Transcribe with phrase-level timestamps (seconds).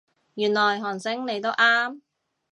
[0.33, 2.01] 原來韓星你都啱